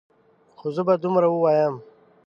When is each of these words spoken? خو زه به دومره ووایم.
خو 0.57 0.67
زه 0.75 0.81
به 0.87 0.93
دومره 1.03 1.27
ووایم. 1.29 1.75